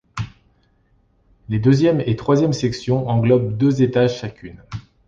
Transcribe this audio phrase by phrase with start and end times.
[1.47, 4.59] Les deuxième et troisième sections englobent deux étages chacune.